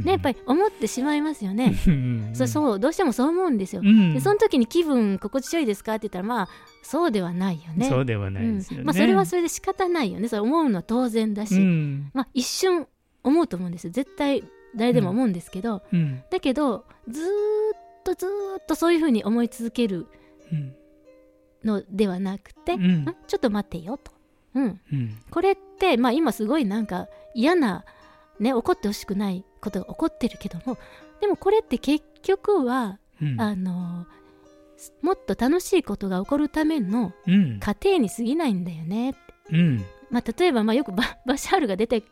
[0.05, 1.75] ね、やっぱり思ってしまいますよね。
[1.87, 2.31] うん。
[2.35, 3.83] そうそうどうしてもそう思うんですよ。
[3.85, 4.15] うん。
[4.15, 6.49] でその時に気分心地よいですかって言ったらまあ
[6.83, 7.89] そうではないよね。
[7.89, 8.81] そうではないですよね。
[8.81, 8.87] うん。
[8.87, 10.29] まあ、それはそれで仕方ないよね。
[10.29, 12.11] それ思うのは当然だし、うん。
[12.15, 12.87] まあ、一瞬
[13.25, 13.93] 思うと思うんですよ。
[13.93, 14.45] 絶対
[14.77, 16.23] 誰でも思うんですけど、うん。
[16.31, 17.29] だけどずーっ
[18.05, 18.29] とずー
[18.61, 20.07] っとそういうふうに思い続ける
[20.53, 20.75] うん
[21.64, 22.83] のではなくて、うん。
[23.05, 24.12] んちょっと待ってよと、
[24.55, 25.18] うん、うん。
[25.31, 27.85] これって、まあ、今すごいなんか嫌な、
[28.38, 30.79] ね、起こってほしくないことが起こってるけども
[31.21, 33.40] でもこれって結局は、うん。
[33.40, 34.07] あの
[35.03, 37.59] もっと楽しいことが起こるためのうん。
[37.61, 39.14] 過程に過ぎないんだよね。
[39.51, 39.85] うん。
[40.11, 42.03] まあ、例えば、まあ、よくバ バシャールが出て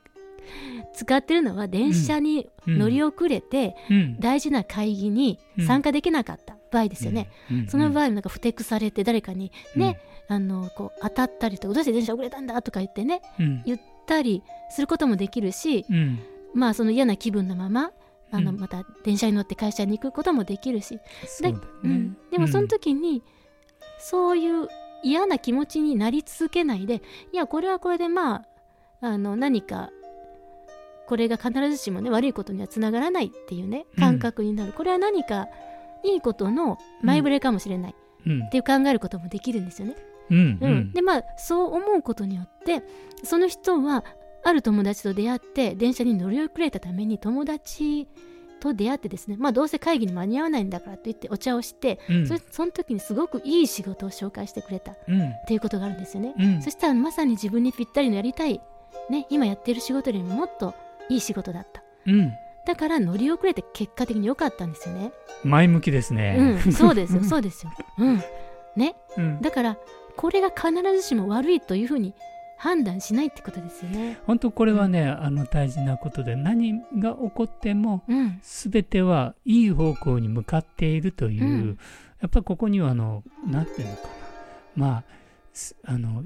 [0.94, 4.20] 使ってるのは電車に乗り遅れてうん。
[4.20, 7.66] 大事な会議に参加できなかった場合ですよね、うん。
[7.68, 13.62] その場合なんかふてくされて誰かにね、あのこう当たったりとかどうして電車遅れたんだとか言ってねうん。
[13.64, 16.18] 言ったりすることもできるしうん。
[16.55, 17.92] まあその嫌な気分のまま
[18.31, 18.61] あのうん。
[18.61, 21.52] また電車に乗って会社に行くこともできるし、そう
[21.87, 22.16] ん。
[22.31, 23.22] でもその時に
[23.98, 24.68] そういう
[25.02, 27.02] 嫌な気持ちになり続けないで
[27.33, 28.44] いやこれはこれでまあ
[29.00, 29.90] あの何か
[31.07, 34.00] これが必ずしもね悪いことにはつながらないっていうねうん。
[34.00, 35.46] 感覚になる、これは何か
[36.12, 37.94] いいことの前触れかもしれない
[38.26, 38.42] うん。
[38.44, 39.96] っていう考えることもできるんですよね。
[40.30, 40.74] うんううん。
[40.88, 42.82] んでまあそう思うことによって
[43.24, 44.04] その人は
[44.44, 48.08] ある友達と出会って電車に乗り遅れたために友達
[48.60, 52.26] と出会ってですねまあどうせ会議に間に合わないんだからと言ってお茶をして、うん。
[52.26, 55.32] そその時にすごくいい仕事を紹介してくれたっうん。
[55.46, 56.34] ていうことがあるんですよね。
[56.38, 56.62] うん。
[56.62, 58.60] そしたらまさに自分にぴったりのやりたい、
[59.10, 60.74] ね、今やってる仕事よりももっと
[61.08, 61.82] いい仕事だった。
[62.06, 62.32] うん
[62.66, 65.12] だから乗り遅れて結果的に良かったんですよね。
[65.44, 66.61] 前向きですね。
[66.66, 67.72] うん、そうですよ、 そうですよ。
[67.98, 68.22] うん。
[68.76, 68.96] ね。
[69.16, 69.79] うんだから、
[70.16, 72.14] これが必ずしも悪いというふうに
[72.59, 74.18] 判断しないってことですよね。
[74.26, 78.40] 本当これはね、あの大事なことで何が起こってもうん。
[78.42, 81.79] 全てはいい方向に向かっているという、うん
[82.20, 84.09] やっぱりここにはあのなんていうのかな
[84.74, 85.05] まあ
[85.52, 86.24] すあの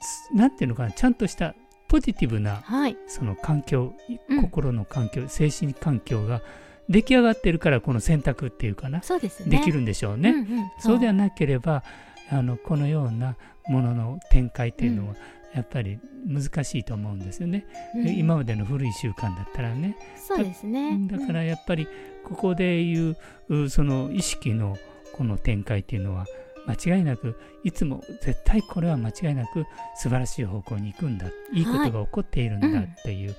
[0.00, 1.54] すなんていうのかなちゃんとした
[1.90, 2.96] ポジティブなはい。
[3.08, 3.92] その環境、
[4.28, 6.40] うん心の環境精神環境が
[6.88, 9.58] 出来上がってるからこの選択っていうかな、そうですね。
[9.58, 10.30] できるんでしょうね。
[10.30, 11.82] うんうんそうではなければ
[12.30, 13.36] あのこのような
[13.68, 15.14] ものの展開っていうのは、
[15.52, 20.96] やっぱり難しいと思うんですよね、うん今までの古い習慣だったらねそうですね。
[21.10, 21.88] だからやっぱり
[22.24, 23.16] ここでいう
[23.48, 24.76] うその意識の
[25.12, 26.26] この展開っていうのは
[26.70, 31.62] 間違いなくいつも絶対これは間違いなく素晴らしい方向に行くんだい。
[31.62, 33.34] いことが起こっているんだっていう、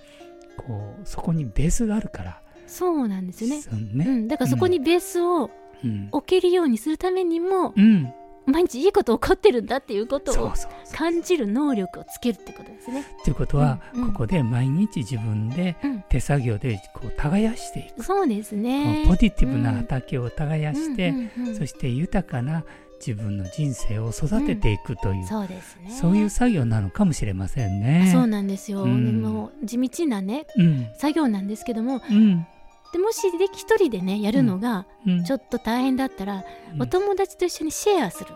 [0.57, 2.41] こうそこにベースがあるから。
[2.45, 3.61] うんそうなんですよね。
[3.93, 4.05] ね。
[4.07, 5.51] うん、だからそこにベースを
[5.83, 6.07] うん。
[6.11, 8.13] 置けるようにするためにも、うん。
[8.45, 10.53] 毎日いいこと起こってるんだっていうことを
[10.93, 13.05] 感じる能力をつけるってことですね。
[13.23, 14.03] ということは、うん。
[14.03, 14.11] うん。
[14.13, 19.05] ここで毎日自分でうん、手作業でこう耕していく、そうですね。
[19.07, 21.55] ポジティブな畑を耕して、うんうんうん。
[21.57, 22.63] そして豊かな
[23.05, 25.89] 自分の人生を育てていくという、そうですね。
[25.89, 28.11] そういう作業なのかもしれませんね。
[28.13, 28.83] そうなんですよ。
[28.83, 29.21] うん。
[29.21, 30.87] もう地道なねうん。
[30.97, 32.45] 作業なんですけども、うん。
[32.93, 35.23] でもしで一人でねやるのがうん。
[35.23, 36.43] ちょっと大変だったら、
[36.75, 36.81] うん。
[36.81, 38.29] お友達と一緒にシェアする。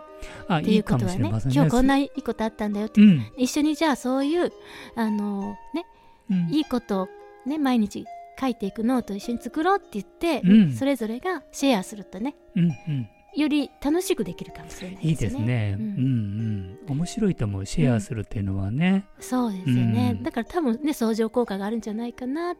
[0.51, 1.29] っていうかことはねね。
[1.49, 3.31] 今日こんないいことあったんだよって、うん。
[3.37, 4.51] 一緒にじゃあそういう
[4.95, 5.85] あのね
[6.31, 6.49] うん。
[6.51, 7.07] いいことを
[7.45, 8.05] ね毎日
[8.39, 10.73] 書いていくノートを一緒に作ろうって言って、うん。
[10.73, 12.35] それぞれがシェアするとね。
[12.55, 15.37] うんうんより楽しくできるかもしれないいいでよね。
[15.37, 15.75] ですすね。
[15.77, 16.97] ううんんうん。
[16.97, 19.05] 面白いと思うシェアするっていうのはね。
[19.19, 20.23] そうですよね、うん。
[20.23, 22.55] だから多分ね相乗効果があるんじゃないかなっ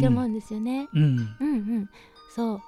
[0.00, 0.88] て思うんですよね。
[0.92, 1.02] うん。
[1.02, 1.90] うんうん、
[2.34, 2.60] そう。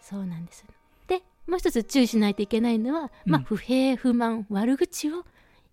[0.00, 0.64] そうなんです
[1.06, 5.24] でもう一つ注意しないといけないのは、まあうん不平不満悪口を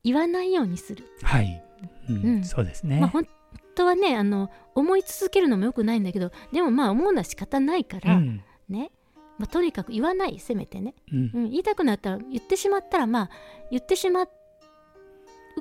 [0.04, 1.62] 言わないようにする、はい、
[2.10, 2.16] うん。
[2.16, 2.44] うん。
[2.44, 3.00] そうですね。
[3.00, 3.28] まあ本
[3.76, 8.44] 当はねあの思い続けるのもよくないんだけどでもまあ思うのは仕方ないから、うん。
[8.70, 8.92] ね、
[9.40, 11.32] まあ、とにかく言わないせめてね、うん。
[11.34, 13.30] うん、言いたくなったら言ってしまったらまあ
[13.72, 14.28] 言ってしまう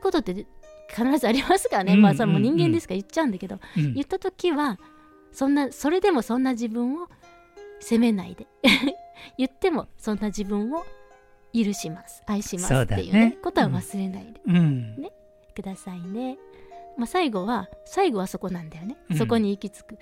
[0.01, 0.47] ことって
[0.95, 3.95] 必ずありますからね、うんまあそれも人間ですから言っちゃうんだけど、うん。
[3.95, 4.79] 言った時は
[5.33, 7.09] そんなそれでもそんな自分を
[7.81, 8.47] 責めないで。
[9.37, 10.85] 言ってもそんな自分を
[11.55, 12.23] 許します。
[12.27, 13.31] 愛しますっていう、ね。
[13.31, 13.39] ね。
[13.43, 14.41] ことは忘れないで。
[14.47, 15.11] うん。
[15.55, 16.39] くださいね、
[16.97, 19.17] まあ、最後は最後はそこなんだよね、うん。
[19.17, 19.99] そこに行き着く。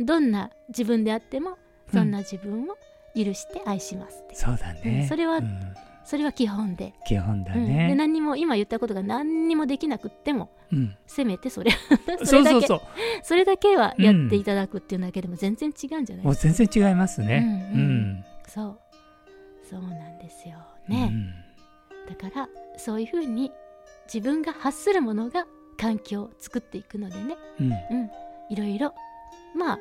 [0.00, 1.58] どんな自分であっても
[1.92, 2.76] そんな自分を
[3.16, 4.34] 許して愛しますって。
[4.34, 5.04] そうだうね。
[5.04, 5.60] んそれはうん。
[6.02, 7.66] それは基本で,、基本だうん。
[7.66, 7.94] でね。
[7.94, 10.96] 何にも今言ったことが何にもできなくってもうん。
[11.06, 11.70] せめてそれ
[12.24, 12.62] それだけそう。
[12.62, 12.80] そう。
[13.22, 16.52] それだけはやっていただくっていうだけでも全然違うんじゃないですか。
[16.54, 17.70] 全然違いますね。
[17.74, 18.24] うん。
[18.48, 18.80] そう。
[19.68, 21.30] そうなんですようね、ん。
[22.08, 23.52] だからそういうふうに
[24.12, 25.46] 自分が発するものが
[25.78, 27.36] 環境を作っていくのでね。
[27.60, 27.66] うん。
[27.72, 28.10] うん。
[28.48, 28.94] いろいろ。
[29.54, 29.78] まあ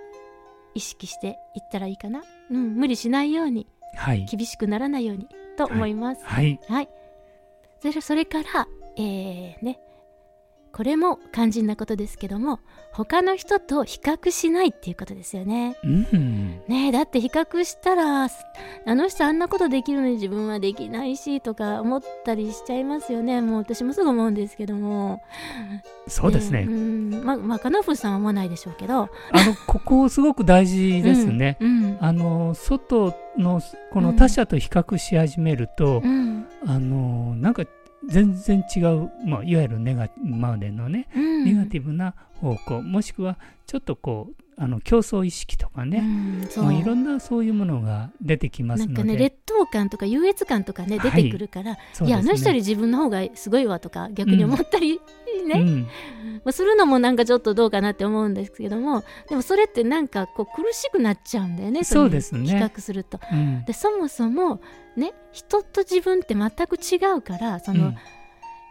[0.80, 4.26] 意識していったらいいかな、うん、無理しないようにはい。
[4.26, 6.24] 厳しくならないようにと思います。
[6.24, 6.58] はい。
[6.70, 6.90] はい、
[7.82, 9.80] それそれからえー、ね
[10.72, 12.60] これも肝心なことですけども
[12.92, 15.78] 他の人と比較しないっていうことですよね。
[15.84, 16.62] うん。
[16.68, 18.30] ねえだって比較したらあ
[18.96, 23.42] の人あんなことできるのに自分はできないしとか思ったりしちゃいますよね。
[23.42, 25.22] もう私もすぐ思うんですけども。
[26.08, 26.66] そうですね。
[26.68, 28.94] うんままあカナフさんは思わないでしょうけど。
[29.04, 29.08] あ
[29.46, 31.58] の、ここすごく大事ですね。
[31.62, 31.98] うんうん。
[32.00, 34.04] あの、外のこうん。
[34.04, 36.48] の他者と比較し始めるとう、ん。
[36.66, 37.64] あの、なんか
[38.08, 41.46] 全然違う、まあ、いわゆるネガ今までのね、うん。
[41.46, 46.04] ネガティブな方向、もしくはちょっとこう、あの競争意識とかうね、
[46.58, 46.62] う。
[46.62, 52.24] もういろんなそういうものが出てきますので、なんかね劣等感とか優越感とかね出てくるから、いやあそうですね。
[52.24, 55.00] の人より自分の方がすごいわとか逆に思ったり
[55.48, 55.82] ね、うん。
[56.44, 62.46] まあ、するのもなんかちょっとどうかなって思うんですけどもでもそれってなんかこう苦しくなっちゃうんだよねそうですね。
[62.46, 63.20] 比較すると。
[63.32, 63.64] うん。
[63.64, 64.60] でそもそも
[64.98, 67.98] ね人と自分って全く違うからその、うん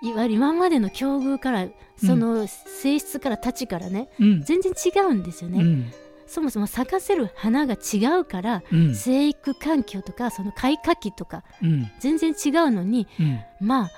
[0.03, 4.43] いわゆる今までの境遇からその性質から立ちからね、うん。
[4.43, 5.61] 全然違うんですよね。
[5.61, 5.93] うん。
[6.27, 8.95] そもそも咲かせる花が違うから、うん。
[8.95, 11.91] 生育環境とかその開花期とかうん。
[11.99, 13.41] 全然違うのにうん。
[13.61, 13.91] まあ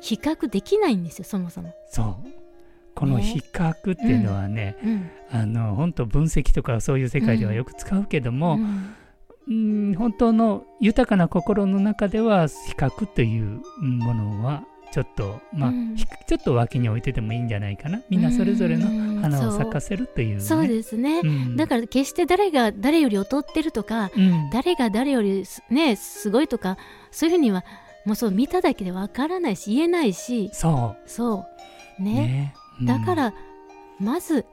[0.00, 1.74] 比較できないんですよそもそも。
[1.90, 2.16] そう。
[2.94, 3.24] このね。
[3.24, 5.10] 比較っていうのはねうん。
[5.30, 8.94] あの本当分析とかそういう世界ではよく使うけども、うん。
[9.48, 15.96] うん本当の豊かな心の中では比較というものはちょっとまあ、うん。
[15.96, 18.02] ひちょっと脇に置いててもいいんじゃないかな。
[18.10, 19.20] みんなそれぞれのうん。
[19.22, 19.58] 花をそう。
[19.58, 20.40] 咲かせるというね。
[20.40, 21.56] そうですね、うん。
[21.56, 24.50] だから決して誰が誰より劣ってるとかうん。
[24.50, 26.76] 誰が誰よりすねすごいとか
[27.10, 27.64] そういうふうには
[28.04, 30.50] もうそう見ただけでわからないし言えないし。
[30.52, 31.46] そそ
[31.98, 32.02] う。
[32.02, 32.10] ね。
[32.10, 32.54] うね。
[32.80, 32.86] うん。
[32.86, 33.34] だから
[33.98, 34.44] まず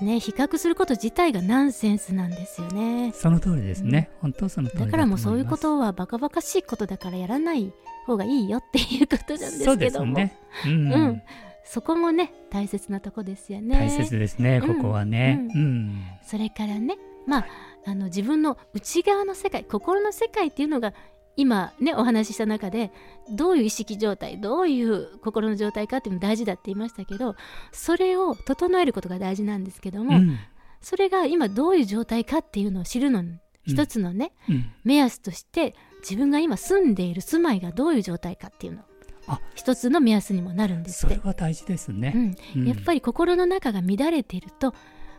[0.00, 3.12] ね比較すること自体がナンセンスなんですよね。
[3.14, 7.72] その通りですね、本当その通りだからもうそういうこだとはバカバカしいことだからやらない
[8.06, 10.14] 方がいいよっていうことなんですけども。
[10.14, 10.92] すね、うん。
[10.92, 11.22] うん。
[11.64, 13.76] そこもね大切なとこですよね。
[13.76, 16.04] 大切ですねここはね、ううん。
[16.22, 17.46] それからねまあ
[17.86, 20.94] あの自分の内側の世界心の世界っていうのが
[21.36, 22.92] 今ねお話しした中で
[23.30, 27.34] どういう意識状態どういう心の状態かっていうの大事だって言いましたけど
[27.72, 30.38] それを整えることが大事なんですけども、うん。
[30.80, 34.70] それが今どういう状態かっていうのを知るのに一つのね、うん。
[34.84, 38.82] 目安として自分が今住んでいる住まいがどういう状態かっていうの。
[39.26, 39.40] あ。
[39.54, 41.16] 一つの目安にもなるんですって。
[41.16, 42.62] それは大事ですね、うん。
[42.62, 42.68] うん。
[42.68, 44.74] やっぱり心の中が乱れていると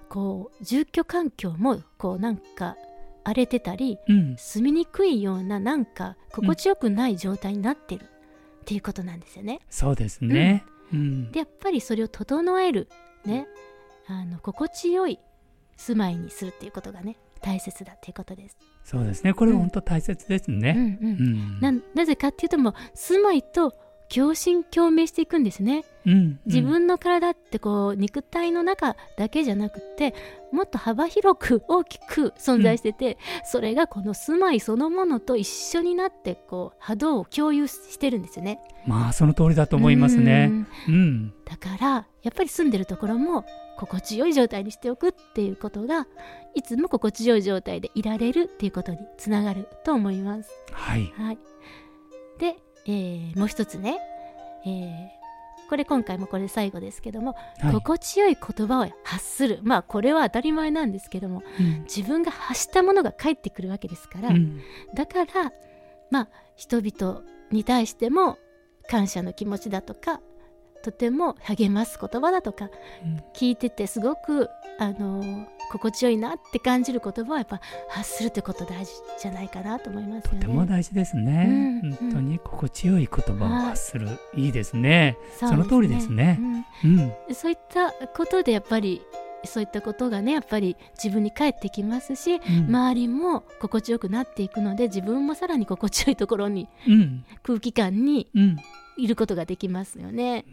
[0.10, 2.78] こう住居環境もこうなんか
[3.24, 4.36] 荒れてたりうん。
[4.38, 8.08] 住みにくいようななんか心地よくない状態になってるっ
[8.66, 9.60] ていうことなんですよね。
[9.70, 10.64] そうですね、
[10.94, 11.32] うん。
[11.32, 12.88] でやっぱりそれを整える
[13.26, 13.48] ね。
[14.10, 15.20] あの心地よい
[15.76, 18.58] 住まいにするっていうことがね大切だっていうことです。
[18.88, 19.34] そうですね。
[19.34, 20.98] これは本当大切ですうんうね、ん。
[21.02, 21.60] うん。
[21.60, 23.74] ななぜかっていうともう住まいと
[24.14, 25.84] 共振共鳴していくんですね。
[26.06, 30.14] うん自分の体ってこう肉体の中だけじゃなくて
[30.54, 38.60] もっと幅広く大きく存在してて、それがこの住まいそのものと一緒になってこう波動を共有してるんですよね。
[38.86, 40.50] まあその通りだと思いますね
[40.88, 43.46] うんうんだからやっぱり住んでるところも
[43.78, 46.08] 心地よい状態にしておくっていうことが
[46.56, 50.50] いつも心地よい状態でいられるっていうことにつながると思います。
[50.72, 51.38] はいはい、
[52.40, 54.00] で、えーもう一つね、
[54.66, 55.18] えー
[55.70, 57.74] これ今回もこれ最後ですけども、はい。
[57.74, 59.60] 心地よい言葉を発する。
[59.64, 61.84] まあこれは当たり前なんですけどもうん。
[61.84, 64.62] 自分が発したものが返ってくるわけですから、うん。
[64.96, 65.52] だから
[66.10, 67.22] まあ人々
[67.52, 68.38] に対しても
[68.90, 70.22] 感謝の気持ちだとか
[70.84, 72.70] とても励ます言葉だとか
[73.04, 73.18] うん。
[73.36, 80.40] 聞いててすごくあのー心地よいなって感じる言葉はやっぱ発するってこと大事じゃないかなと思いますよね。
[80.40, 85.18] とても大事ですね、うん本当に心地よい言葉を発する、い、いですね。
[85.38, 86.40] その通りですね。
[86.84, 86.98] うん。
[87.28, 87.36] うん。
[87.36, 89.02] そういったことでやっぱり
[89.46, 92.42] そういったことがねやっぱり自分に返ってきますしうん。
[92.66, 97.26] 周りも心地よくなっていくので自分もさらに心地よいところにうん。
[97.44, 98.58] 空気感にうん。
[98.98, 100.46] いることができますよね。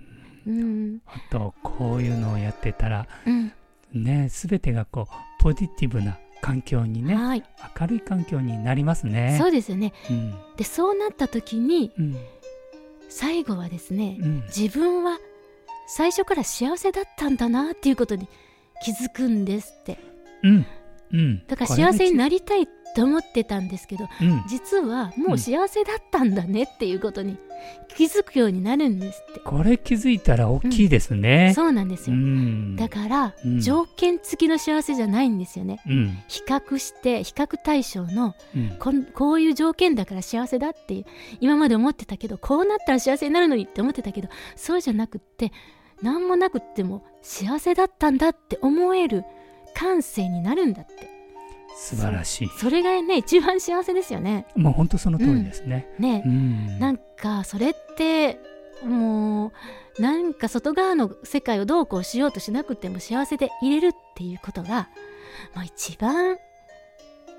[0.46, 0.98] うん。
[1.06, 3.52] あとこういうのをやってたらうん
[3.94, 7.44] ね全てがこうポジティブな環境にねはい、
[7.80, 9.36] 明るい環境になりますね。
[9.40, 9.92] そうですよね。
[10.10, 10.34] うん。
[10.56, 12.16] でそうなった時にうん。
[13.08, 14.42] 最後はですねうん。
[14.54, 15.18] 自分は
[15.86, 18.28] 最初から幸せだったんだなっていうことに
[18.84, 19.98] 気づくんですって。
[20.42, 20.66] うん。
[21.12, 21.46] うん。
[21.46, 24.44] だから幸せになりたいと思ってたんですけどうん。
[24.48, 27.36] 実はもう幸せだったんだねっていうことに
[27.96, 32.76] 気づくようになるんですって、これ気づいたら大きいですね、そうなんですよ、ん。
[32.76, 33.60] だから、うん。
[33.60, 35.80] 条件付きの幸せじゃないんですよね。
[35.86, 36.18] うん。
[36.28, 38.76] 比較して比較対象のうん。
[38.78, 41.04] こんこういう条件だから幸せだっていう
[41.40, 45.52] 今まで思ってたけどこうなったら幸せになるのにって思ってたけどそうじゃなくって
[46.02, 49.24] 何もなくっても幸せだったんだって思える
[49.74, 51.13] 感性になるんだって
[51.74, 52.48] 素晴らしい。
[52.58, 54.46] それがね一番幸せですよね。
[54.56, 55.88] もう本当その通りですね。
[55.98, 56.22] ね。
[56.24, 56.78] う、ん。
[56.78, 58.38] なんかそれって
[58.84, 59.52] も
[59.98, 64.88] うなんか外側の世界をどうこうしようとしなくても幸せでいれるっていうことが、
[65.54, 66.36] まあ、一番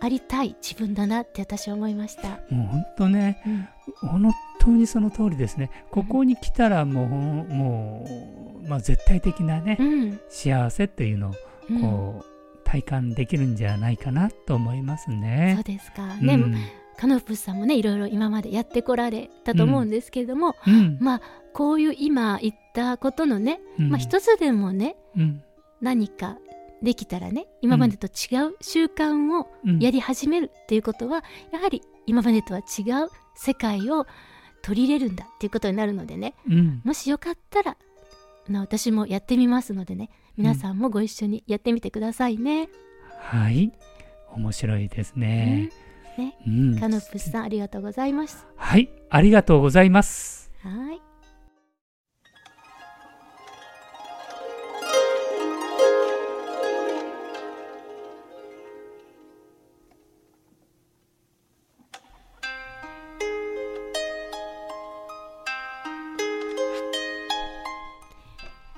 [0.02, 2.40] ありたい自分だなって私は思いました。
[2.50, 3.68] もう本当ねうん。
[4.10, 5.70] 本当にその通りですね。
[5.92, 7.08] ここに来たらもう
[7.54, 8.06] も
[8.64, 10.20] う、まあ、絶対的なね、うん。
[10.30, 11.34] 幸せっていうのを
[11.70, 11.82] うん。
[11.82, 12.35] こう、
[12.66, 15.62] 体感できるんじゃないかなと思いますそうね。
[15.64, 16.16] ですか。
[16.18, 16.56] ね、うん。
[16.98, 20.98] カノプスさんもねいろいろ今までやってこられたと思うんですけれども、うん。
[21.00, 21.22] まあ
[21.54, 23.90] こういう今言ったことのね、うん。
[23.90, 25.42] まあ一つでもねうん。
[25.80, 26.38] 何か
[26.82, 29.80] できたらね今までと違う習慣をうん。
[29.80, 34.06] やり始めるっていうことは、やはり今までとは違う世界を
[34.62, 36.82] 取り入れるんだっていうことになるのでねうん。
[36.84, 37.78] もしよかったら
[38.52, 42.70] 私もやってみますのでね皆さんもご一緒にやってみてくださいね。
[43.20, 43.72] はい。
[44.34, 45.70] 面白いですね。
[46.18, 46.80] ね、うん。
[46.80, 48.46] カノプスさんありがとうございます。
[48.58, 48.90] はい。
[49.10, 50.52] ありがとうございます。
[50.62, 51.02] はい。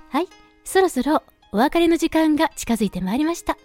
[0.10, 0.28] はい、
[0.64, 1.22] そろそろ
[1.54, 3.58] お別れの時間が近づいてまいりました。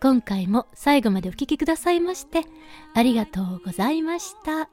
[0.00, 2.42] 今回も最後までお聞きくださいまして、
[2.94, 4.68] ありがとうございました。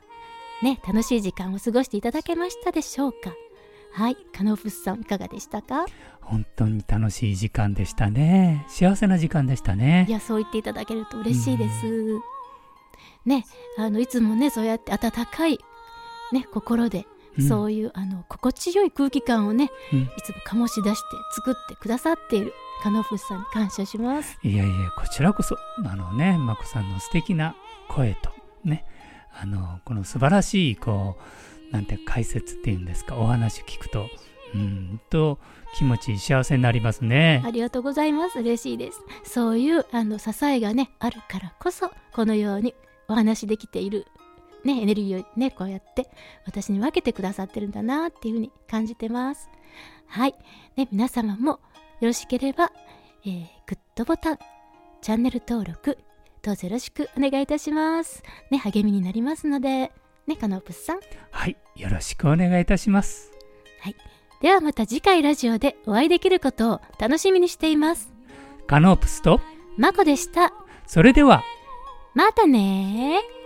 [0.64, 3.34] ね、楽しい時間を過ごしていただけましたでしょうか？
[3.94, 5.86] はい、カノフスさんいかがでしたか？
[6.22, 8.66] 本当に楽しい時間でしたね。
[8.68, 10.12] 幸せな時間でしたねい。
[10.12, 11.86] や、そう言っていただけると嬉しいです。
[13.26, 13.46] ね、
[13.78, 15.60] あの、いつもね、そうやって温かい、
[16.32, 17.06] ね、心で、
[17.38, 24.38] うんそういう、あの、心地よい空気感をね、うんいつも醸し出して作ってくださっているカノフスさんに感謝します。
[24.44, 27.56] いやいや、こちらこそ、あのね、まこさんの素敵な
[27.88, 28.32] 声と、
[28.64, 28.86] ね、
[29.40, 31.18] あの、この素晴らしい、こ
[31.72, 34.08] う、なんて解説っていうんですか、お話聞くと、
[34.56, 35.38] うんと
[35.76, 37.52] 気持ち幸せになりますねあ。
[37.52, 38.40] りがとうございます。
[38.40, 39.00] 嬉しいです。
[39.24, 42.74] そういうあの支えがね、あるからこそ、このように
[43.08, 44.08] お話できている、
[44.64, 46.10] ね、エネルギーをね、こうやって
[46.46, 49.50] 私に分けてくださってるんだなっていうふうに感じてます。
[50.08, 50.36] はい。
[50.76, 51.60] ね、皆様もよ
[52.02, 52.72] ろしければ、
[53.26, 54.40] えーグッドボタン、
[55.02, 55.98] チャンネル登録、
[56.42, 58.24] どうぞよろしくお願いいたします。
[58.50, 59.92] ね、励みになりますので、
[60.26, 61.00] ね、カノープスさん。
[61.32, 63.32] はい、よろしくお願いいたします。
[64.42, 68.10] ではまた次回ラジオでお会いできることを楽しみにしています。
[68.68, 69.42] カノープスと、
[69.78, 70.54] まこでした。
[70.88, 71.44] それでは、
[72.14, 73.39] またねー。